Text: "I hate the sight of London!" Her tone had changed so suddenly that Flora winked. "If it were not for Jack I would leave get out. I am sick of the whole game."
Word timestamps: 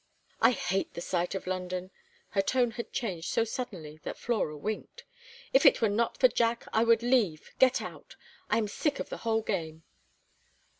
"I 0.41 0.49
hate 0.53 0.95
the 0.95 0.99
sight 1.01 1.35
of 1.35 1.45
London!" 1.45 1.91
Her 2.29 2.41
tone 2.41 2.71
had 2.71 2.91
changed 2.91 3.27
so 3.29 3.43
suddenly 3.43 3.99
that 4.01 4.17
Flora 4.17 4.57
winked. 4.57 5.03
"If 5.53 5.63
it 5.63 5.79
were 5.79 5.89
not 5.89 6.17
for 6.17 6.27
Jack 6.27 6.65
I 6.73 6.83
would 6.83 7.03
leave 7.03 7.51
get 7.59 7.83
out. 7.83 8.15
I 8.49 8.57
am 8.57 8.67
sick 8.67 8.99
of 8.99 9.09
the 9.09 9.17
whole 9.17 9.43
game." 9.43 9.83